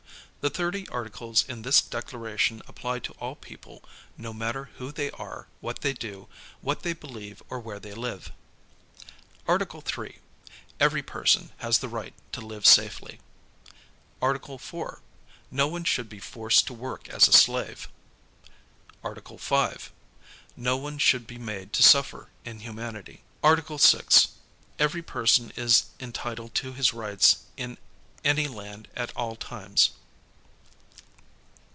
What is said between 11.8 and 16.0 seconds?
right to live safely. Article 4. No one